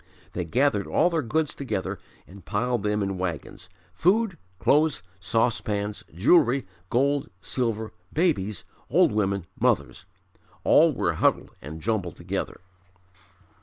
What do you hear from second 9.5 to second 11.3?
mothers, all were